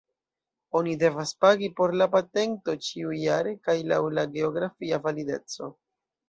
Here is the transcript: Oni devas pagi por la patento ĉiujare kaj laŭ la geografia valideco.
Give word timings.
Oni 0.77 0.93
devas 1.01 1.33
pagi 1.43 1.69
por 1.79 1.93
la 2.01 2.07
patento 2.15 2.75
ĉiujare 2.87 3.53
kaj 3.69 3.77
laŭ 3.93 4.01
la 4.17 4.25
geografia 4.39 5.01
valideco. 5.07 5.71